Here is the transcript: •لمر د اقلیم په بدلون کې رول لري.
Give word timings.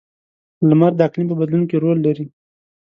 •لمر 0.69 0.91
د 0.95 0.99
اقلیم 1.07 1.27
په 1.29 1.35
بدلون 1.41 1.63
کې 1.69 1.77
رول 1.83 1.97
لري. 2.07 2.25